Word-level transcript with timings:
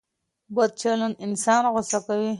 بد 0.55 0.71
چلند 0.81 1.13
انسان 1.25 1.63
غوسه 1.73 1.99
کوي. 2.05 2.29